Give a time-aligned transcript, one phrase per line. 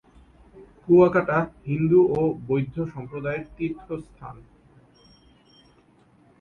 [0.83, 1.37] কুয়াকাটা
[1.65, 4.35] হিন্দু ও বৌদ্ধ সম্প্রদায়ের তীর্থস্থান।